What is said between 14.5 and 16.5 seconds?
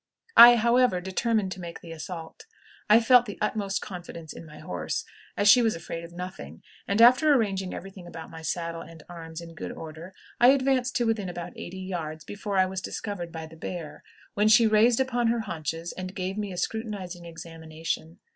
raised upon her haunches and gave